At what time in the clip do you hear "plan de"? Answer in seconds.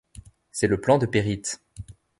0.81-1.05